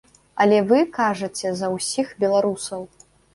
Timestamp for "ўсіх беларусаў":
1.75-2.81